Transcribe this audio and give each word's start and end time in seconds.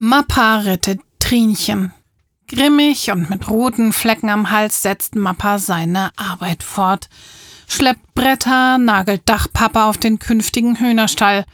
Mappa 0.00 0.58
rettet 0.58 1.00
Trinchen. 1.18 1.92
Grimmig 2.46 3.10
und 3.10 3.30
mit 3.30 3.50
roten 3.50 3.92
Flecken 3.92 4.30
am 4.30 4.52
Hals 4.52 4.82
setzt 4.82 5.16
Mappa 5.16 5.58
seine 5.58 6.12
Arbeit 6.16 6.62
fort. 6.62 7.08
Schleppt 7.66 8.14
Bretter, 8.14 8.78
nagelt 8.78 9.22
Dachpapa 9.28 9.88
auf 9.88 9.98
den 9.98 10.20
künftigen 10.20 10.76
Hühnerstall. 10.76 11.44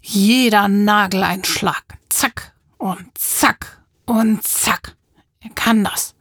Jeder 0.00 0.66
Nagel 0.66 1.22
ein 1.22 1.44
Schlag. 1.44 1.84
Zack 2.08 2.54
und 2.76 3.06
zack 3.16 3.80
und 4.04 4.42
zack. 4.42 4.96
Er 5.38 5.50
kann 5.50 5.84
das. 5.84 6.16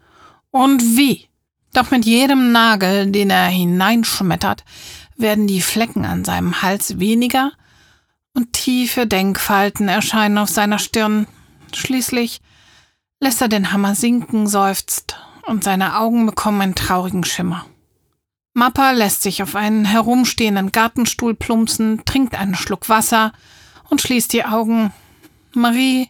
Und 0.52 0.84
wie? 0.96 1.28
Doch 1.74 1.90
mit 1.90 2.06
jedem 2.06 2.52
Nagel, 2.52 3.10
den 3.10 3.32
er 3.32 3.48
hineinschmettert, 3.48 4.64
werden 5.18 5.48
die 5.48 5.62
Flecken 5.62 6.06
an 6.06 6.26
seinem 6.26 6.62
Hals 6.62 7.00
weniger 7.00 7.54
und 8.36 8.54
tiefe 8.54 9.08
Denkfalten 9.08 9.88
erscheinen 9.88 10.38
auf 10.38 10.50
seiner 10.50 10.78
Stirn. 10.78 11.26
Schließlich 11.76 12.42
lässt 13.20 13.42
er 13.42 13.48
den 13.48 13.72
Hammer 13.72 13.96
sinken, 13.96 14.48
seufzt 14.48 15.18
und 15.46 15.64
seine 15.64 15.98
Augen 15.98 16.26
bekommen 16.26 16.62
einen 16.62 16.76
traurigen 16.76 17.24
Schimmer. 17.24 17.66
Mappa 18.54 18.92
lässt 18.92 19.22
sich 19.22 19.44
auf 19.44 19.56
einen 19.56 19.84
herumstehenden 19.84 20.72
Gartenstuhl 20.72 21.36
plumpsen, 21.36 22.04
trinkt 22.06 22.36
einen 22.36 22.56
Schluck 22.56 22.88
Wasser 22.88 23.34
und 23.90 24.02
schließt 24.02 24.32
die 24.32 24.46
Augen. 24.46 24.94
Marie, 25.54 26.10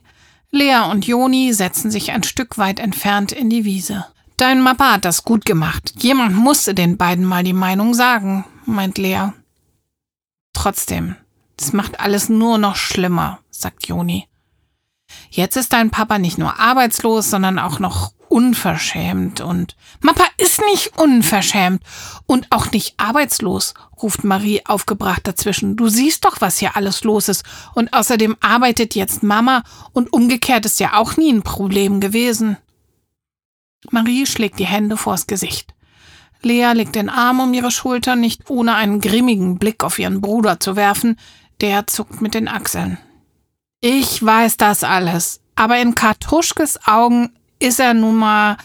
Lea 0.51 0.89
und 0.91 1.07
Joni 1.07 1.53
setzen 1.53 1.89
sich 1.89 2.11
ein 2.11 2.23
Stück 2.23 2.57
weit 2.57 2.79
entfernt 2.79 3.31
in 3.31 3.49
die 3.49 3.65
Wiese. 3.65 4.05
Dein 4.37 4.61
Mappa 4.61 4.93
hat 4.93 5.05
das 5.05 5.23
gut 5.23 5.45
gemacht. 5.45 5.93
Jemand 5.97 6.35
musste 6.35 6.73
den 6.73 6.97
beiden 6.97 7.25
mal 7.25 7.43
die 7.43 7.53
Meinung 7.53 7.93
sagen, 7.93 8.45
meint 8.65 8.97
Lea. 8.97 9.29
Trotzdem, 10.53 11.15
das 11.57 11.73
macht 11.73 11.99
alles 11.99 12.29
nur 12.29 12.57
noch 12.57 12.75
schlimmer, 12.75 13.39
sagt 13.49 13.87
Joni. 13.87 14.27
Jetzt 15.29 15.57
ist 15.57 15.73
dein 15.73 15.91
Papa 15.91 16.19
nicht 16.19 16.37
nur 16.37 16.59
arbeitslos, 16.59 17.29
sondern 17.29 17.59
auch 17.59 17.79
noch 17.79 18.13
unverschämt 18.27 19.41
und 19.41 19.75
Mappa 20.01 20.25
ist 20.37 20.61
nicht 20.71 20.97
unverschämt 20.97 21.81
und 22.25 22.51
auch 22.51 22.71
nicht 22.71 22.95
arbeitslos, 22.97 23.73
ruft 24.01 24.23
Marie 24.23 24.61
aufgebracht 24.65 25.27
dazwischen. 25.27 25.75
Du 25.75 25.87
siehst 25.87 26.25
doch, 26.25 26.41
was 26.41 26.57
hier 26.57 26.75
alles 26.75 27.03
los 27.03 27.29
ist 27.29 27.43
und 27.75 27.93
außerdem 27.93 28.35
arbeitet 28.41 28.95
jetzt 28.95 29.23
Mama 29.23 29.63
und 29.93 30.11
umgekehrt 30.11 30.65
ist 30.65 30.79
ja 30.79 30.95
auch 30.95 31.17
nie 31.17 31.31
ein 31.31 31.43
Problem 31.43 31.99
gewesen. 31.99 32.57
Marie 33.91 34.25
schlägt 34.25 34.59
die 34.59 34.65
Hände 34.65 34.97
vors 34.97 35.27
Gesicht. 35.27 35.73
Lea 36.41 36.73
legt 36.73 36.95
den 36.95 37.09
Arm 37.09 37.39
um 37.39 37.53
ihre 37.53 37.71
Schulter, 37.71 38.15
nicht 38.15 38.49
ohne 38.49 38.75
einen 38.75 38.99
grimmigen 38.99 39.57
Blick 39.57 39.83
auf 39.83 39.97
ihren 39.97 40.21
Bruder 40.21 40.59
zu 40.59 40.75
werfen, 40.75 41.17
der 41.61 41.87
zuckt 41.87 42.21
mit 42.21 42.33
den 42.33 42.47
Achseln. 42.47 42.97
Ich 43.87 44.25
weiß 44.25 44.57
das 44.57 44.83
alles, 44.83 45.41
aber 45.55 45.79
in 45.79 45.93
Kartuschkes 45.93 46.87
Augen 46.87 47.29
ist 47.59 47.79
er 47.79 47.93
nun 47.93 48.15
mal, 48.15 48.57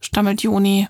stammelt 0.00 0.42
Joni. 0.42 0.88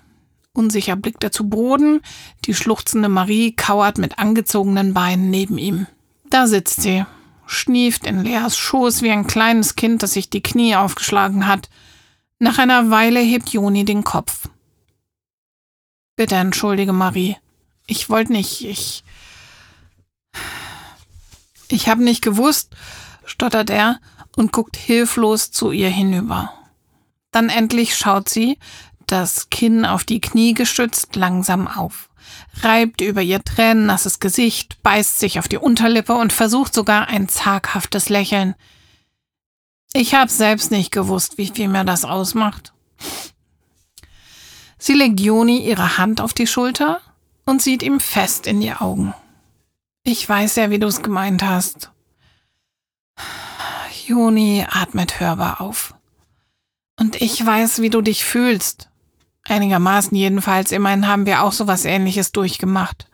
Unsicher 0.53 0.95
blickt 0.95 1.23
er 1.23 1.31
zu 1.31 1.47
Boden, 1.47 2.01
die 2.45 2.55
schluchzende 2.55 3.09
Marie 3.09 3.55
kauert 3.55 3.99
mit 3.99 4.17
angezogenen 4.17 4.95
Beinen 4.95 5.29
neben 5.29 5.59
ihm. 5.59 5.85
Da 6.31 6.47
sitzt 6.47 6.81
sie, 6.81 7.05
schnieft 7.45 8.07
in 8.07 8.23
Leas 8.23 8.57
Schoß 8.57 9.03
wie 9.03 9.11
ein 9.11 9.27
kleines 9.27 9.75
Kind, 9.75 10.01
das 10.01 10.13
sich 10.13 10.31
die 10.31 10.41
Knie 10.41 10.75
aufgeschlagen 10.75 11.45
hat. 11.45 11.69
Nach 12.39 12.57
einer 12.57 12.89
Weile 12.89 13.19
hebt 13.19 13.49
Joni 13.49 13.85
den 13.85 14.03
Kopf. 14.03 14.49
Bitte 16.15 16.37
entschuldige, 16.37 16.91
Marie. 16.91 17.37
Ich 17.85 18.09
wollte 18.09 18.31
nicht, 18.31 18.65
ich. 18.65 19.03
Ich 21.67 21.87
habe 21.87 22.03
nicht 22.03 22.23
gewusst, 22.23 22.75
stottert 23.25 23.69
er 23.69 23.99
und 24.35 24.51
guckt 24.51 24.77
hilflos 24.77 25.51
zu 25.51 25.71
ihr 25.71 25.89
hinüber. 25.89 26.53
Dann 27.31 27.49
endlich 27.49 27.95
schaut 27.95 28.29
sie, 28.29 28.57
das 29.07 29.49
Kinn 29.49 29.85
auf 29.85 30.03
die 30.03 30.21
Knie 30.21 30.53
gestützt, 30.53 31.15
langsam 31.15 31.67
auf, 31.67 32.09
reibt 32.61 33.01
über 33.01 33.21
ihr 33.21 33.43
tränennasses 33.43 34.19
Gesicht, 34.19 34.81
beißt 34.83 35.19
sich 35.19 35.39
auf 35.39 35.47
die 35.47 35.57
Unterlippe 35.57 36.13
und 36.13 36.33
versucht 36.33 36.73
sogar 36.73 37.07
ein 37.07 37.27
zaghaftes 37.27 38.09
Lächeln. 38.09 38.55
Ich 39.93 40.15
hab 40.15 40.29
selbst 40.29 40.71
nicht 40.71 40.91
gewusst, 40.91 41.37
wie 41.37 41.47
viel 41.47 41.67
mir 41.67 41.83
das 41.83 42.05
ausmacht. 42.05 42.73
Sie 44.77 44.93
legt 44.93 45.19
Joni 45.19 45.59
ihre 45.59 45.97
Hand 45.97 46.19
auf 46.19 46.33
die 46.33 46.47
Schulter 46.47 46.99
und 47.45 47.61
sieht 47.61 47.83
ihm 47.83 47.99
fest 47.99 48.47
in 48.47 48.59
die 48.61 48.73
Augen. 48.73 49.13
Ich 50.03 50.27
weiß 50.27 50.55
ja, 50.57 50.69
wie 50.69 50.79
du 50.79 50.87
es 50.87 51.01
gemeint 51.01 51.43
hast. 51.43 51.91
Joni 54.05 54.65
atmet 54.69 55.19
hörbar 55.19 55.61
auf. 55.61 55.95
Und 56.99 57.21
ich 57.21 57.43
weiß, 57.43 57.81
wie 57.81 57.89
du 57.89 58.01
dich 58.01 58.23
fühlst. 58.23 58.89
Einigermaßen 59.43 60.15
jedenfalls, 60.15 60.71
immerhin 60.71 61.07
haben 61.07 61.25
wir 61.25 61.43
auch 61.43 61.51
so 61.51 61.67
was 61.67 61.85
ähnliches 61.85 62.31
durchgemacht. 62.31 63.07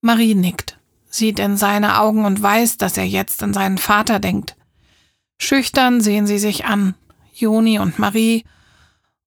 Marie 0.00 0.34
nickt, 0.34 0.78
sieht 1.08 1.38
in 1.38 1.56
seine 1.56 2.00
Augen 2.00 2.24
und 2.24 2.42
weiß, 2.42 2.76
dass 2.78 2.96
er 2.96 3.04
jetzt 3.04 3.42
an 3.42 3.52
seinen 3.52 3.78
Vater 3.78 4.18
denkt. 4.18 4.56
Schüchtern 5.38 6.00
sehen 6.00 6.26
sie 6.26 6.38
sich 6.38 6.64
an, 6.64 6.94
Joni 7.34 7.78
und 7.78 7.98
Marie, 7.98 8.44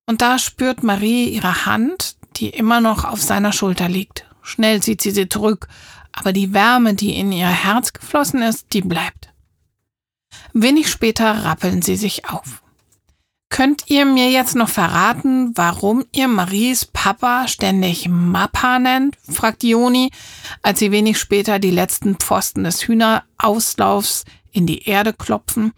und 0.08 0.22
da 0.22 0.38
spürt 0.38 0.84
Marie 0.84 1.30
ihre 1.30 1.66
Hand, 1.66 2.18
die 2.38 2.50
immer 2.50 2.80
noch 2.80 3.06
auf 3.06 3.22
seiner 3.22 3.54
Schulter 3.54 3.90
liegt. 3.90 4.26
Schnell 4.42 4.82
zieht 4.82 5.02
sie 5.02 5.12
sie 5.12 5.28
zurück, 5.28 5.68
aber 6.12 6.32
die 6.32 6.54
Wärme, 6.54 6.94
die 6.94 7.16
in 7.18 7.32
ihr 7.32 7.48
Herz 7.48 7.94
geflossen 7.94 8.42
ist, 8.42 8.74
die 8.74 8.82
bleibt. 8.82 9.25
Wenig 10.54 10.90
später 10.90 11.44
rappeln 11.44 11.82
sie 11.82 11.96
sich 11.96 12.30
auf. 12.30 12.62
Könnt 13.50 13.84
ihr 13.88 14.06
mir 14.06 14.30
jetzt 14.32 14.56
noch 14.56 14.70
verraten, 14.70 15.56
warum 15.56 16.04
ihr 16.12 16.28
Maries 16.28 16.86
Papa 16.86 17.48
ständig 17.48 18.10
Mappa 18.10 18.80
nennt? 18.80 19.18
fragt 19.30 19.64
Joni, 19.64 20.12
als 20.62 20.80
sie 20.80 20.92
wenig 20.92 21.18
später 21.18 21.60
die 21.60 21.72
letzten 21.72 22.16
Pfosten 22.16 22.64
des 22.66 22.88
Hühnerauslaufs 22.88 24.26
in 24.52 24.68
die 24.68 24.84
Erde 24.90 25.14
klopfen, 25.14 25.74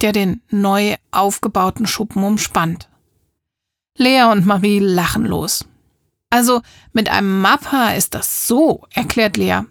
der 0.00 0.12
den 0.12 0.42
neu 0.50 0.96
aufgebauten 1.10 1.86
Schuppen 1.86 2.22
umspannt. 2.22 2.88
Lea 3.96 4.30
und 4.30 4.46
Marie 4.46 4.78
lachen 4.78 5.26
los. 5.26 5.66
Also 6.30 6.62
mit 6.92 7.08
einem 7.10 7.40
Mappa 7.40 7.90
ist 7.90 8.14
das 8.14 8.46
so, 8.46 8.86
erklärt 8.94 9.36
Lea. 9.36 9.62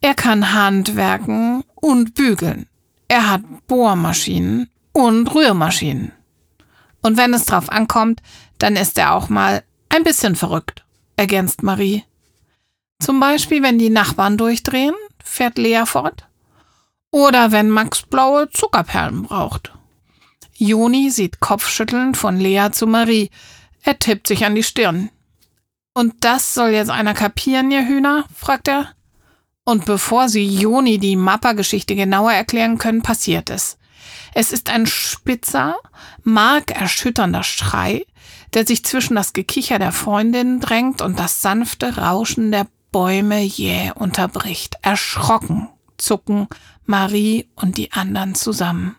Er 0.00 0.14
kann 0.14 0.52
handwerken 0.52 1.64
und 1.74 2.14
bügeln. 2.14 2.68
Er 3.08 3.30
hat 3.30 3.42
Bohrmaschinen 3.66 4.70
und 4.92 5.34
Rührmaschinen. 5.34 6.12
Und 7.02 7.16
wenn 7.16 7.32
es 7.32 7.46
drauf 7.46 7.70
ankommt, 7.70 8.20
dann 8.58 8.76
ist 8.76 8.98
er 8.98 9.14
auch 9.14 9.28
mal 9.28 9.62
ein 9.88 10.04
bisschen 10.04 10.36
verrückt, 10.36 10.84
ergänzt 11.16 11.62
Marie. 11.62 12.04
Zum 13.00 13.20
Beispiel, 13.20 13.62
wenn 13.62 13.78
die 13.78 13.90
Nachbarn 13.90 14.36
durchdrehen, 14.36 14.94
fährt 15.22 15.56
Lea 15.56 15.84
fort. 15.86 16.26
Oder 17.10 17.52
wenn 17.52 17.70
Max 17.70 18.02
blaue 18.02 18.50
Zuckerperlen 18.50 19.22
braucht. 19.22 19.72
Joni 20.56 21.10
sieht 21.10 21.40
kopfschüttelnd 21.40 22.16
von 22.16 22.36
Lea 22.36 22.68
zu 22.72 22.86
Marie. 22.86 23.30
Er 23.82 23.98
tippt 23.98 24.26
sich 24.26 24.44
an 24.44 24.54
die 24.54 24.64
Stirn. 24.64 25.10
Und 25.94 26.14
das 26.20 26.54
soll 26.54 26.70
jetzt 26.70 26.90
einer 26.90 27.14
kapieren, 27.14 27.70
ihr 27.70 27.86
Hühner? 27.86 28.24
fragt 28.34 28.68
er. 28.68 28.92
Und 29.68 29.84
bevor 29.84 30.30
sie 30.30 30.46
Joni 30.46 30.96
die 30.96 31.14
Mappa-Geschichte 31.14 31.94
genauer 31.94 32.32
erklären 32.32 32.78
können, 32.78 33.02
passiert 33.02 33.50
es. 33.50 33.76
Es 34.32 34.50
ist 34.50 34.70
ein 34.70 34.86
spitzer, 34.86 35.76
markerschütternder 36.22 37.42
Schrei, 37.42 38.06
der 38.54 38.66
sich 38.66 38.82
zwischen 38.82 39.14
das 39.14 39.34
Gekicher 39.34 39.78
der 39.78 39.92
Freundin 39.92 40.60
drängt 40.60 41.02
und 41.02 41.18
das 41.18 41.42
sanfte 41.42 41.98
Rauschen 41.98 42.50
der 42.50 42.66
Bäume 42.92 43.42
jäh 43.42 43.92
unterbricht. 43.94 44.76
Erschrocken 44.80 45.68
zucken 45.98 46.48
Marie 46.86 47.50
und 47.54 47.76
die 47.76 47.92
anderen 47.92 48.34
zusammen. 48.34 48.96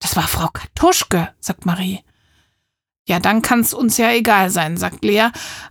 Das 0.00 0.16
war 0.16 0.28
Frau 0.28 0.48
Kartuschke, 0.48 1.30
sagt 1.40 1.64
Marie. 1.64 2.00
Ja, 3.06 3.20
dann 3.20 3.40
kann's 3.40 3.72
uns 3.72 3.96
ja 3.96 4.10
egal 4.10 4.50
sein, 4.50 4.76
sagt 4.76 5.02
Lea, 5.02 5.28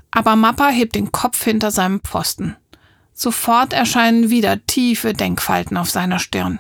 aber 0.10 0.36
Mappa 0.36 0.70
hebt 0.70 0.96
den 0.96 1.12
Kopf 1.12 1.44
hinter 1.44 1.70
seinem 1.70 2.00
Pfosten. 2.00 2.58
Sofort 3.20 3.74
erscheinen 3.74 4.30
wieder 4.30 4.64
tiefe 4.68 5.14
Denkfalten 5.14 5.76
auf 5.76 5.90
seiner 5.90 6.20
Stirn. 6.20 6.60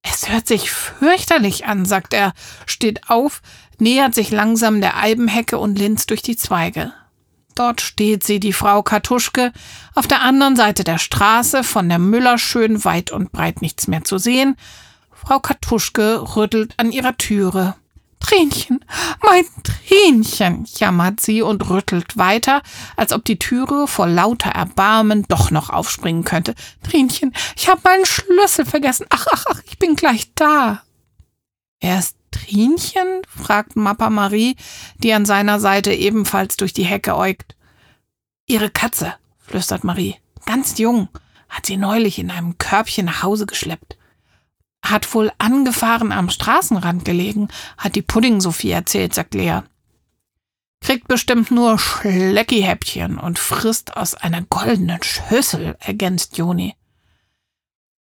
Es 0.00 0.30
hört 0.30 0.48
sich 0.48 0.70
fürchterlich 0.70 1.66
an, 1.66 1.84
sagt 1.84 2.14
er, 2.14 2.32
steht 2.64 3.10
auf, 3.10 3.42
nähert 3.78 4.14
sich 4.14 4.30
langsam 4.30 4.80
der 4.80 4.96
Eibenhecke 4.96 5.58
und 5.58 5.78
linst 5.78 6.08
durch 6.08 6.22
die 6.22 6.38
Zweige. 6.38 6.94
Dort 7.54 7.82
steht 7.82 8.24
sie, 8.24 8.40
die 8.40 8.54
Frau 8.54 8.82
Kartuschke, 8.82 9.52
auf 9.94 10.06
der 10.06 10.22
anderen 10.22 10.56
Seite 10.56 10.82
der 10.82 10.96
Straße, 10.96 11.62
von 11.62 11.90
der 11.90 11.98
Müller 11.98 12.38
schön 12.38 12.82
weit 12.86 13.10
und 13.10 13.30
breit 13.30 13.60
nichts 13.60 13.86
mehr 13.86 14.02
zu 14.02 14.16
sehen, 14.16 14.56
Frau 15.12 15.40
Kartuschke 15.40 16.36
rüttelt 16.36 16.72
an 16.78 16.90
ihrer 16.90 17.18
Türe. 17.18 17.74
Trinchen, 18.18 18.82
mein 19.22 19.44
Trinchen, 19.86 20.66
jammert 20.78 21.20
sie 21.20 21.42
und 21.42 21.68
rüttelt 21.70 22.16
weiter, 22.16 22.62
als 22.96 23.12
ob 23.12 23.24
die 23.24 23.38
Türe 23.38 23.86
vor 23.86 24.06
lauter 24.06 24.50
Erbarmen 24.50 25.24
doch 25.28 25.50
noch 25.50 25.70
aufspringen 25.70 26.24
könnte. 26.24 26.54
Trinchen, 26.82 27.32
ich 27.56 27.68
habe 27.68 27.82
meinen 27.84 28.04
Schlüssel 28.04 28.64
vergessen. 28.64 29.06
Ach, 29.10 29.26
ach, 29.32 29.44
ach, 29.48 29.62
ich 29.66 29.78
bin 29.78 29.94
gleich 29.94 30.32
da. 30.34 30.82
Wer 31.80 31.98
ist 31.98 32.16
Trinchen? 32.32 33.22
fragt 33.28 33.76
Mappa 33.76 34.10
Marie, 34.10 34.56
die 34.98 35.12
an 35.12 35.24
seiner 35.24 35.60
Seite 35.60 35.92
ebenfalls 35.92 36.56
durch 36.56 36.72
die 36.72 36.84
Hecke 36.84 37.16
äugt. 37.16 37.54
Ihre 38.46 38.70
Katze, 38.70 39.14
flüstert 39.38 39.84
Marie. 39.84 40.16
Ganz 40.46 40.78
jung, 40.78 41.08
hat 41.48 41.66
sie 41.66 41.76
neulich 41.76 42.18
in 42.18 42.30
einem 42.30 42.58
Körbchen 42.58 43.06
nach 43.06 43.22
Hause 43.22 43.46
geschleppt. 43.46 43.96
Hat 44.84 45.12
wohl 45.14 45.32
angefahren 45.38 46.12
am 46.12 46.30
Straßenrand 46.30 47.04
gelegen, 47.04 47.48
hat 47.78 47.94
die 47.94 48.02
Pudding-Sophie 48.02 48.70
erzählt, 48.70 49.14
sagt 49.14 49.34
Lea. 49.34 49.62
Kriegt 50.86 51.08
bestimmt 51.08 51.50
nur 51.50 51.80
Schleckihäppchen 51.80 53.18
und 53.18 53.40
frisst 53.40 53.96
aus 53.96 54.14
einer 54.14 54.42
goldenen 54.42 55.02
Schüssel, 55.02 55.74
ergänzt 55.80 56.38
Joni. 56.38 56.76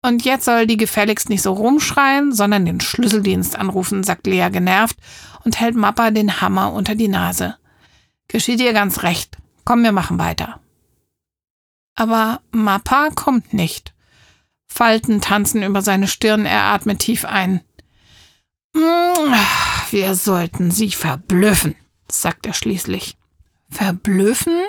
Und 0.01 0.25
jetzt 0.25 0.47
soll 0.47 0.67
die 0.67 0.79
gefälligst 0.79 1.29
nicht 1.29 1.43
so 1.43 1.53
rumschreien, 1.53 2.33
sondern 2.33 2.65
den 2.65 2.81
Schlüsseldienst 2.81 3.57
anrufen, 3.57 4.03
sagt 4.03 4.27
Lea 4.27 4.49
genervt 4.51 4.97
und 5.45 5.61
hält 5.61 5.75
Mappa 5.75 6.13
den 6.13 6.41
Hammer 6.41 6.73
unter 6.73 6.95
die 6.95 7.09
Nase. 7.09 7.59
Geschieht 8.27 8.63
ihr 8.63 8.73
ganz 8.73 9.03
recht. 9.03 9.37
Komm, 9.67 9.83
wir 9.83 9.93
machen 9.93 10.19
weiter. 10.19 10.59
Aber 11.95 12.41
Mappa 12.53 13.11
kommt 13.11 13.53
nicht. 13.53 13.93
Falten 14.67 15.21
tanzen 15.21 15.63
über 15.63 15.83
seine 15.83 16.09
Stirn, 16.09 16.47
er 16.47 16.63
atmet 16.63 17.01
tief 17.01 17.27
ein. 17.27 17.61
Hm, 18.75 19.35
wir 19.91 20.15
sollten 20.15 20.71
sie 20.71 20.93
verblüffen, 20.93 21.75
sagt 22.21 22.47
er 22.47 22.55
schließlich. 22.55 23.17
Verblüffen? 23.71 24.61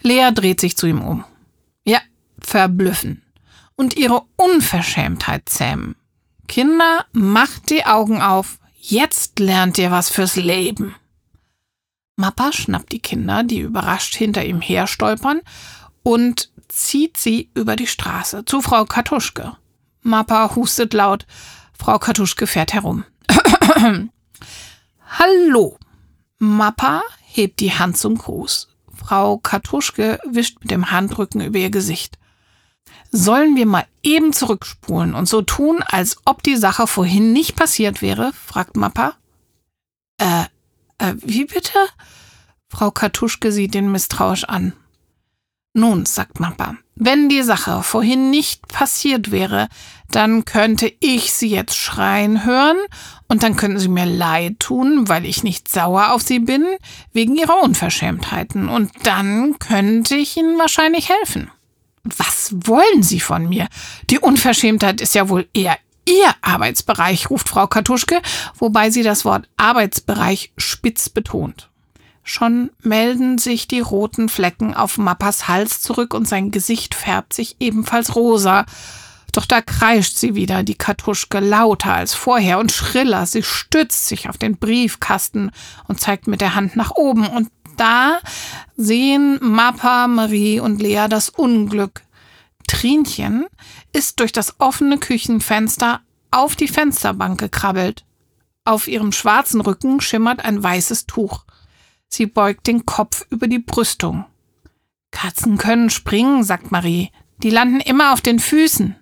Lea 0.00 0.30
dreht 0.34 0.60
sich 0.60 0.76
zu 0.76 0.86
ihm 0.86 1.00
um. 1.00 1.24
Ja, 1.84 2.00
verblüffen. 2.40 3.22
Und 3.76 3.96
ihre 3.96 4.22
Unverschämtheit 4.36 5.48
zähmen. 5.48 5.94
Kinder, 6.48 7.06
macht 7.12 7.70
die 7.70 7.86
Augen 7.86 8.20
auf. 8.20 8.58
Jetzt 8.78 9.38
lernt 9.38 9.78
ihr 9.78 9.90
was 9.90 10.10
fürs 10.10 10.36
Leben. 10.36 10.94
Mappa 12.16 12.52
schnappt 12.52 12.92
die 12.92 13.00
Kinder, 13.00 13.42
die 13.42 13.60
überrascht 13.60 14.14
hinter 14.14 14.44
ihm 14.44 14.60
herstolpern, 14.60 15.40
und 16.02 16.50
zieht 16.68 17.16
sie 17.16 17.50
über 17.54 17.76
die 17.76 17.86
Straße 17.86 18.44
zu 18.44 18.60
Frau 18.60 18.84
Kartuschke. 18.84 19.56
Mappa 20.02 20.54
hustet 20.54 20.94
laut. 20.94 21.26
Frau 21.78 21.98
Kartuschke 21.98 22.46
fährt 22.46 22.72
herum. 22.72 23.04
Hallo. 25.18 25.78
Mappa 26.42 27.02
hebt 27.24 27.60
die 27.60 27.72
Hand 27.72 27.96
zum 27.96 28.18
Gruß. 28.18 28.66
Frau 28.92 29.38
Kartuschke 29.38 30.18
wischt 30.24 30.58
mit 30.60 30.72
dem 30.72 30.90
Handrücken 30.90 31.40
über 31.40 31.60
ihr 31.60 31.70
Gesicht. 31.70 32.18
Sollen 33.12 33.54
wir 33.54 33.64
mal 33.64 33.86
eben 34.02 34.32
zurückspulen 34.32 35.14
und 35.14 35.28
so 35.28 35.42
tun, 35.42 35.84
als 35.86 36.16
ob 36.24 36.42
die 36.42 36.56
Sache 36.56 36.88
vorhin 36.88 37.32
nicht 37.32 37.54
passiert 37.54 38.02
wäre? 38.02 38.32
fragt 38.32 38.76
Mappa. 38.76 39.14
Äh, 40.18 40.46
äh, 40.98 41.14
wie 41.18 41.44
bitte? 41.44 41.78
Frau 42.68 42.90
Kartuschke 42.90 43.52
sieht 43.52 43.76
ihn 43.76 43.92
misstrauisch 43.92 44.42
an. 44.42 44.72
Nun, 45.74 46.04
sagt 46.04 46.38
Mappa, 46.38 46.76
wenn 46.96 47.30
die 47.30 47.42
Sache 47.42 47.82
vorhin 47.82 48.30
nicht 48.30 48.68
passiert 48.68 49.30
wäre, 49.30 49.68
dann 50.10 50.44
könnte 50.44 50.92
ich 51.00 51.32
sie 51.32 51.48
jetzt 51.48 51.76
schreien 51.76 52.44
hören 52.44 52.76
und 53.28 53.42
dann 53.42 53.56
könnten 53.56 53.78
sie 53.78 53.88
mir 53.88 54.04
leid 54.04 54.60
tun, 54.60 55.08
weil 55.08 55.24
ich 55.24 55.42
nicht 55.42 55.68
sauer 55.68 56.12
auf 56.12 56.20
sie 56.20 56.40
bin, 56.40 56.66
wegen 57.14 57.36
ihrer 57.36 57.62
Unverschämtheiten. 57.62 58.68
Und 58.68 58.90
dann 59.04 59.58
könnte 59.58 60.14
ich 60.16 60.36
ihnen 60.36 60.58
wahrscheinlich 60.58 61.08
helfen. 61.08 61.50
Was 62.04 62.52
wollen 62.66 63.02
Sie 63.02 63.20
von 63.20 63.48
mir? 63.48 63.68
Die 64.10 64.18
Unverschämtheit 64.18 65.00
ist 65.00 65.14
ja 65.14 65.28
wohl 65.28 65.48
eher 65.54 65.78
Ihr 66.04 66.34
Arbeitsbereich, 66.42 67.30
ruft 67.30 67.48
Frau 67.48 67.68
Kartuschke, 67.68 68.20
wobei 68.58 68.90
sie 68.90 69.04
das 69.04 69.24
Wort 69.24 69.48
Arbeitsbereich 69.56 70.52
spitz 70.56 71.08
betont. 71.08 71.70
Schon 72.24 72.70
melden 72.82 73.38
sich 73.38 73.66
die 73.66 73.80
roten 73.80 74.28
Flecken 74.28 74.74
auf 74.74 74.96
Mappas 74.96 75.48
Hals 75.48 75.80
zurück 75.80 76.14
und 76.14 76.28
sein 76.28 76.50
Gesicht 76.50 76.94
färbt 76.94 77.32
sich 77.32 77.56
ebenfalls 77.58 78.14
rosa. 78.14 78.64
Doch 79.32 79.46
da 79.46 79.62
kreischt 79.62 80.18
sie 80.18 80.34
wieder, 80.34 80.62
die 80.62 80.76
Kartuschke, 80.76 81.40
lauter 81.40 81.94
als 81.94 82.14
vorher 82.14 82.58
und 82.58 82.70
schriller. 82.70 83.26
Sie 83.26 83.42
stützt 83.42 84.06
sich 84.06 84.28
auf 84.28 84.38
den 84.38 84.58
Briefkasten 84.58 85.50
und 85.88 86.00
zeigt 86.00 86.26
mit 86.26 86.40
der 86.40 86.54
Hand 86.54 86.76
nach 86.76 86.92
oben. 86.92 87.26
Und 87.26 87.48
da 87.76 88.20
sehen 88.76 89.38
Mappa, 89.40 90.06
Marie 90.06 90.60
und 90.60 90.80
Lea 90.80 91.06
das 91.08 91.30
Unglück. 91.30 92.02
Trinchen 92.68 93.46
ist 93.92 94.20
durch 94.20 94.32
das 94.32 94.60
offene 94.60 94.98
Küchenfenster 94.98 96.00
auf 96.30 96.54
die 96.54 96.68
Fensterbank 96.68 97.40
gekrabbelt. 97.40 98.04
Auf 98.64 98.86
ihrem 98.86 99.12
schwarzen 99.12 99.60
Rücken 99.60 100.00
schimmert 100.00 100.44
ein 100.44 100.62
weißes 100.62 101.06
Tuch. 101.06 101.44
Sie 102.12 102.26
beugt 102.26 102.66
den 102.66 102.84
Kopf 102.84 103.24
über 103.30 103.46
die 103.46 103.58
Brüstung. 103.58 104.26
Katzen 105.12 105.56
können 105.56 105.88
springen, 105.88 106.44
sagt 106.44 106.70
Marie. 106.70 107.10
Die 107.38 107.48
landen 107.48 107.80
immer 107.80 108.12
auf 108.12 108.20
den 108.20 108.38
Füßen. 108.38 108.96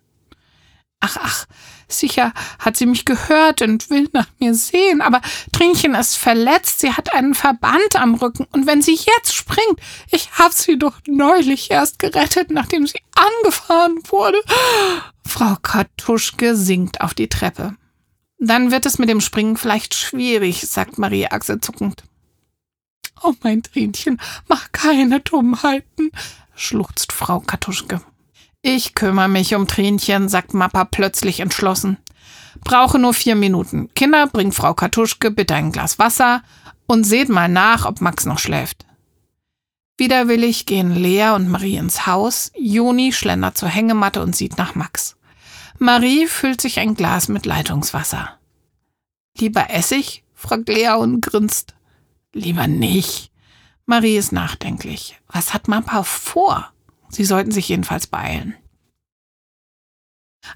Ach, 1.01 1.17
ach, 1.21 1.47
sicher 1.89 2.33
hat 2.61 2.77
sie 2.77 2.87
mich 2.87 3.05
gehört 3.05 3.63
und 3.63 3.91
will 3.91 4.09
nach 4.13 4.29
mir 4.39 4.55
sehen, 4.55 5.01
aber 5.01 5.23
Trinchen 5.51 5.97
ist 5.97 6.19
verletzt, 6.19 6.79
sie 6.79 6.93
hat 6.93 7.13
einen 7.13 7.35
Verband 7.35 7.97
am 7.97 8.15
Rücken, 8.15 8.47
und 8.53 8.69
wenn 8.69 8.81
sie 8.81 8.95
jetzt 8.95 9.35
springt, 9.35 9.81
ich 10.13 10.31
hab 10.39 10.53
sie 10.53 10.79
doch 10.79 11.01
neulich 11.09 11.73
erst 11.73 11.99
gerettet, 11.99 12.53
nachdem 12.53 12.87
sie 12.87 13.01
angefahren 13.17 13.99
wurde. 14.09 14.39
Frau 15.27 15.57
Kartuschke 15.61 16.55
sinkt 16.55 17.01
auf 17.01 17.15
die 17.15 17.29
Treppe. 17.29 17.75
Dann 18.39 18.71
wird 18.71 18.87
es 18.87 18.99
mit 18.99 19.09
dem 19.09 19.21
Springen 19.21 19.57
vielleicht 19.57 19.95
schwierig, 19.95 20.61
sagt 20.69 20.97
Marie 20.97 21.27
achselzuckend. 21.27 22.05
Oh, 23.23 23.35
mein 23.43 23.63
Trinchen, 23.63 24.21
mach 24.49 24.73
keine 24.73 25.21
Dummheiten, 25.21 26.11
schluchzt 26.55 27.13
Frau 27.13 27.41
Kartuschke. 27.41 28.01
Ich 28.63 28.95
kümmere 28.95 29.29
mich 29.29 29.55
um 29.55 29.67
Trinchen, 29.67 30.29
sagt 30.29 30.55
Mappa 30.55 30.85
plötzlich 30.85 31.41
entschlossen. 31.41 31.99
Brauche 32.65 32.99
nur 32.99 33.15
vier 33.15 33.35
Minuten. 33.35 33.89
Kinder, 33.95 34.27
bring 34.27 34.53
Frau 34.53 34.75
Kartuschke 34.75 35.31
bitte 35.31 35.55
ein 35.55 35.73
Glas 35.73 35.99
Wasser 35.99 36.43
und 36.87 37.05
seht 37.05 37.29
mal 37.29 37.49
nach, 37.49 37.87
ob 37.87 38.01
Max 38.01 38.27
noch 38.27 38.39
schläft. 38.39 38.85
Widerwillig 39.97 40.67
gehen 40.67 40.95
Lea 40.95 41.31
und 41.35 41.49
Marie 41.49 41.77
ins 41.77 42.07
Haus. 42.07 42.53
Juni 42.57 43.13
schlendert 43.13 43.59
zur 43.59 43.69
Hängematte 43.69 44.23
und 44.23 44.35
sieht 44.35 44.57
nach 44.57 44.75
Max. 44.75 45.17
Marie 45.79 46.27
füllt 46.27 46.61
sich 46.61 46.79
ein 46.79 46.95
Glas 46.95 47.29
mit 47.29 47.47
Leitungswasser. 47.47 48.39
Lieber 49.39 49.71
Essig? 49.71 50.25
fragt 50.35 50.69
Lea 50.69 50.95
und 50.99 51.21
grinst. 51.21 51.75
Lieber 52.33 52.67
nicht. 52.67 53.31
Marie 53.87 54.17
ist 54.17 54.33
nachdenklich. 54.33 55.21
Was 55.29 55.53
hat 55.53 55.69
Mappa 55.69 56.05
vor? 56.05 56.73
Sie 57.09 57.25
sollten 57.25 57.51
sich 57.51 57.69
jedenfalls 57.69 58.07
beeilen. 58.07 58.55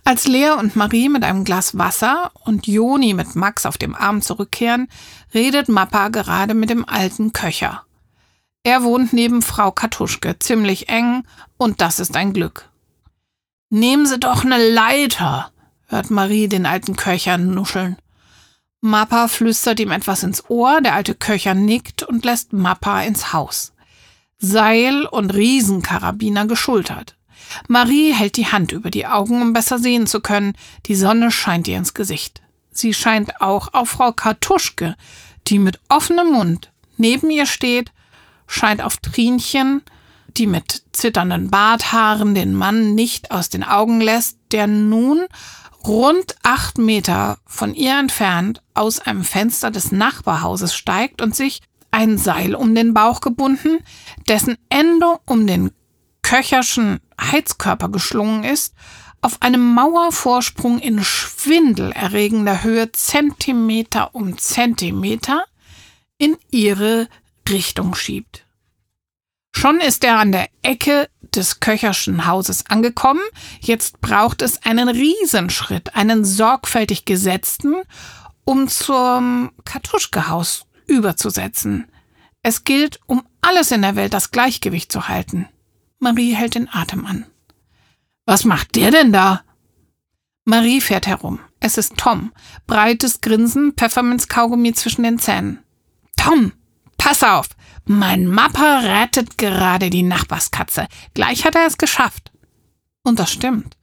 Als 0.05 0.27
Lea 0.27 0.53
und 0.59 0.77
Marie 0.77 1.09
mit 1.09 1.25
einem 1.25 1.45
Glas 1.45 1.77
Wasser 1.77 2.31
und 2.45 2.67
Joni 2.67 3.15
mit 3.15 3.35
Max 3.37 3.67
auf 3.67 3.77
dem 3.79 3.95
Arm 3.95 4.23
zurückkehren, 4.23 4.89
redet 5.35 5.69
Mappa 5.69 6.09
gerade 6.09 6.55
mit 6.55 6.71
dem 6.71 6.89
alten 6.89 7.33
Köcher. 7.33 7.85
Er 8.63 8.83
wohnt 8.83 9.13
neben 9.13 9.43
Frau 9.43 9.71
Kartuschke, 9.71 10.39
ziemlich 10.39 10.89
eng, 10.89 11.25
und 11.59 11.81
das 11.81 11.99
ist 11.99 12.17
ein 12.17 12.33
Glück. 12.33 12.71
Nehmen 13.69 14.07
Sie 14.07 14.19
doch 14.19 14.45
eine 14.45 14.57
Leiter, 14.73 15.51
hört 15.87 16.11
Marie 16.11 16.49
den 16.49 16.65
alten 16.65 16.97
Köcher 16.97 17.37
nuscheln. 17.37 17.97
Mappa 18.85 19.29
flüstert 19.29 19.81
ihm 19.81 19.91
etwas 19.91 20.23
ins 20.25 20.51
Ohr, 20.51 20.83
der 20.83 20.95
alte 20.95 21.15
Köcher 21.15 21.55
nickt 21.55 22.03
und 22.03 22.23
lässt 22.23 22.53
Mappa 22.53 23.01
ins 23.01 23.33
Haus. 23.33 23.73
Seil 24.39 25.07
und 25.07 25.33
Riesenkarabiner 25.33 26.47
geschultert. 26.47 27.17
Marie 27.67 28.13
hält 28.13 28.37
die 28.37 28.49
Hand 28.49 28.73
über 28.73 28.91
die 28.91 29.07
Augen, 29.07 29.41
um 29.41 29.55
besser 29.55 29.79
sehen 29.79 30.07
zu 30.07 30.21
können. 30.21 30.53
Die 30.85 30.97
Sonne 30.97 31.31
scheint 31.31 31.67
ihr 31.67 31.79
ins 31.79 31.95
Gesicht. 31.95 32.43
Sie 32.73 32.93
scheint 32.93 33.41
auch 33.41 33.73
auf 33.73 33.89
Frau 33.89 34.13
Kartuschke, 34.13 34.97
die 35.47 35.59
mit 35.59 35.81
offenem 35.89 36.33
Mund 36.33 36.71
neben 36.99 37.31
ihr 37.31 37.47
steht, 37.47 37.91
scheint 38.47 38.83
auf 38.83 38.99
Trinchen, 38.99 39.81
die 40.37 40.47
mit 40.47 40.83
zitternden 40.93 41.49
Barthaaren 41.51 42.35
den 42.35 42.53
Mann 42.53 42.95
nicht 42.95 43.31
aus 43.31 43.49
den 43.49 43.65
Augen 43.65 44.03
lässt, 44.03 44.37
der 44.53 44.67
nun 44.67 45.25
rund 45.87 46.37
acht 46.43 46.79
Meter 46.79 47.39
von 47.47 47.75
ihr 47.75 47.99
entfernt 47.99 48.63
aus 48.75 49.01
einem 49.01 49.25
Fenster 49.25 49.71
des 49.71 49.93
Nachbarhauses 49.93 50.75
steigt 50.75 51.23
und 51.23 51.35
sich 51.35 51.61
ein 51.91 52.19
Seil 52.19 52.55
um 52.55 52.75
den 52.75 52.95
Bauch 52.95 53.21
gebunden, 53.21 53.79
dessen 54.29 54.57
Ende 54.69 55.19
um 55.27 55.47
den 55.47 55.71
köcherschen 56.23 57.01
Heizkörper 57.21 57.89
geschlungen 57.89 58.45
ist, 58.45 58.75
auf 59.21 59.41
einem 59.43 59.75
Mauervorsprung 59.75 60.81
in 60.81 61.03
schwindelerregender 61.03 62.63
Höhe 62.63 62.93
Zentimeter 62.93 64.15
um 64.15 64.37
Zentimeter 64.37 65.45
in 66.19 66.37
ihre 66.51 67.09
Richtung 67.49 67.95
schiebt. 67.95 68.45
Schon 69.57 69.81
ist 69.81 70.05
er 70.05 70.19
an 70.19 70.33
der 70.33 70.49
Ecke 70.63 71.09
des 71.37 71.61
Köcherschen 71.61 72.27
Hauses 72.27 72.65
angekommen. 72.69 73.23
Jetzt 73.61 74.01
braucht 74.01 74.43
es 74.43 74.63
einen 74.65 74.89
Riesenschritt, 74.89 75.95
einen 75.95 76.25
sorgfältig 76.25 77.05
gesetzten 77.05 77.77
um 78.45 78.69
zum 78.69 79.53
Kartuschkehaus 79.65 80.67
überzusetzen. 80.87 81.89
Es 82.43 82.65
gilt, 82.65 83.01
um 83.07 83.27
alles 83.41 83.71
in 83.71 83.83
der 83.83 83.97
Welt 83.97 84.13
das 84.13 84.31
Gleichgewicht 84.31 84.93
zu 84.93 85.09
halten. 85.09 85.49
Marie 85.99 86.35
hält 86.35 86.55
den 86.55 86.69
Atem 86.71 87.07
an. 87.07 87.27
Was 88.27 88.45
macht 88.45 88.77
der 88.77 88.91
denn 88.91 89.13
da? 89.13 89.43
Marie 90.45 90.81
fährt 90.81 91.07
herum. 91.07 91.41
Es 91.61 91.79
ist 91.79 91.97
Tom. 91.97 92.33
Breites 92.67 93.23
Grinsen, 93.23 93.73
Pfefferminzkaugummi 93.73 94.75
zwischen 94.75 95.05
den 95.05 95.19
Zähnen. 95.19 95.63
Tom, 96.17 96.53
pass 96.99 97.23
auf! 97.23 97.49
Mein 97.87 98.27
Mapper 98.27 98.83
rettet 98.83 99.37
gerade 99.37 99.91
die 99.91 100.03
Nachbarskatze. 100.03 100.87
Gleich 101.13 101.45
hat 101.45 101.55
er 101.55 101.67
es 101.67 101.77
geschafft. 101.77 102.33
Und 103.03 103.19
das 103.19 103.31
stimmt. 103.31 103.77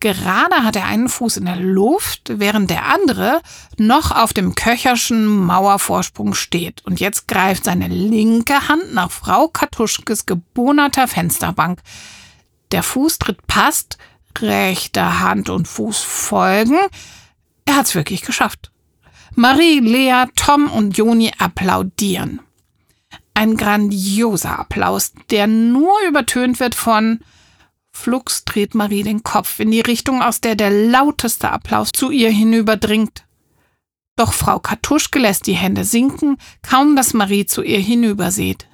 Gerade 0.00 0.56
hat 0.62 0.76
er 0.76 0.84
einen 0.84 1.08
Fuß 1.08 1.38
in 1.38 1.46
der 1.46 1.56
Luft, 1.56 2.32
während 2.34 2.70
der 2.70 2.86
andere 2.86 3.40
noch 3.78 4.10
auf 4.10 4.34
dem 4.34 4.54
köcherschen 4.54 5.26
Mauervorsprung 5.26 6.34
steht. 6.34 6.84
Und 6.84 7.00
jetzt 7.00 7.28
greift 7.28 7.64
seine 7.64 7.88
linke 7.88 8.68
Hand 8.68 8.92
nach 8.92 9.10
Frau 9.10 9.48
Katuschkes 9.48 10.26
gebohnerter 10.26 11.08
Fensterbank. 11.08 11.80
Der 12.72 12.82
Fußtritt 12.82 13.46
passt, 13.46 13.96
rechte 14.38 15.20
Hand 15.20 15.48
und 15.48 15.66
Fuß 15.66 16.02
folgen. 16.02 16.78
Er 17.64 17.76
hat's 17.76 17.94
wirklich 17.94 18.22
geschafft. 18.22 18.70
Marie, 19.34 19.80
Lea, 19.80 20.24
Tom 20.34 20.70
und 20.70 20.96
Joni 20.96 21.32
applaudieren. 21.38 22.40
Ein 23.36 23.58
grandioser 23.58 24.58
Applaus, 24.58 25.12
der 25.30 25.46
nur 25.46 25.92
übertönt 26.08 26.58
wird 26.58 26.74
von 26.74 27.20
Flugs 27.92 28.46
dreht 28.46 28.74
Marie 28.74 29.02
den 29.02 29.24
Kopf 29.24 29.60
in 29.60 29.70
die 29.70 29.82
Richtung, 29.82 30.22
aus 30.22 30.40
der 30.40 30.54
der 30.54 30.70
lauteste 30.70 31.50
Applaus 31.50 31.92
zu 31.92 32.10
ihr 32.10 32.30
hinüberdringt. 32.30 33.26
Doch 34.16 34.32
Frau 34.32 34.58
Kartuschke 34.58 35.18
lässt 35.18 35.46
die 35.46 35.52
Hände 35.52 35.84
sinken, 35.84 36.38
kaum 36.62 36.96
dass 36.96 37.12
Marie 37.12 37.44
zu 37.44 37.62
ihr 37.62 37.78
hinübersieht. 37.78 38.68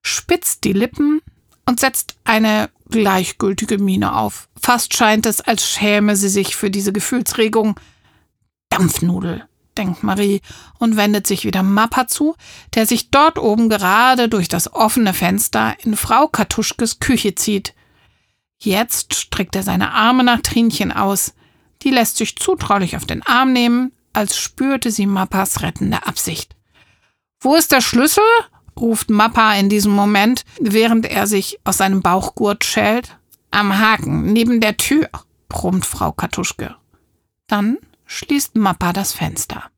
Spitzt 0.00 0.64
die 0.64 0.72
Lippen 0.72 1.20
und 1.66 1.78
setzt 1.78 2.16
eine 2.24 2.70
gleichgültige 2.88 3.76
Miene 3.76 4.16
auf. 4.16 4.48
Fast 4.58 4.96
scheint 4.96 5.26
es, 5.26 5.42
als 5.42 5.68
schäme 5.68 6.16
sie 6.16 6.30
sich 6.30 6.56
für 6.56 6.70
diese 6.70 6.94
Gefühlsregung. 6.94 7.78
Dampfnudel, 8.70 9.46
denkt 9.76 10.02
Marie 10.02 10.40
und 10.78 10.96
wendet 10.96 11.26
sich 11.26 11.44
wieder 11.44 11.62
Mappa 11.62 12.06
zu, 12.06 12.34
der 12.74 12.86
sich 12.86 13.10
dort 13.10 13.38
oben 13.38 13.68
gerade 13.68 14.28
durch 14.28 14.48
das 14.48 14.72
offene 14.72 15.14
Fenster 15.14 15.76
in 15.82 15.96
Frau 15.96 16.28
Kartuschkes 16.28 17.00
Küche 17.00 17.34
zieht. 17.34 17.74
Jetzt 18.58 19.14
streckt 19.14 19.56
er 19.56 19.62
seine 19.62 19.92
Arme 19.92 20.24
nach 20.24 20.40
Trinchen 20.40 20.92
aus. 20.92 21.34
Die 21.82 21.90
lässt 21.90 22.16
sich 22.16 22.36
zutraulich 22.36 22.96
auf 22.96 23.06
den 23.06 23.22
Arm 23.22 23.52
nehmen, 23.52 23.92
als 24.12 24.36
spürte 24.36 24.90
sie 24.90 25.06
Mappas 25.06 25.62
rettende 25.62 26.06
Absicht. 26.06 26.54
Wo 27.40 27.54
ist 27.56 27.72
der 27.72 27.80
Schlüssel? 27.80 28.22
ruft 28.78 29.10
Mappa 29.10 29.54
in 29.54 29.68
diesem 29.68 29.92
Moment, 29.92 30.44
während 30.60 31.06
er 31.06 31.26
sich 31.26 31.58
aus 31.64 31.78
seinem 31.78 32.02
Bauchgurt 32.02 32.64
schält. 32.64 33.18
Am 33.50 33.78
Haken, 33.78 34.32
neben 34.32 34.60
der 34.60 34.76
Tür, 34.76 35.10
brummt 35.48 35.84
Frau 35.84 36.12
Katuschke. 36.12 36.76
Dann 37.48 37.76
schließt 38.12 38.56
Mappa 38.56 38.92
das 38.92 39.12
Fenster. 39.12 39.71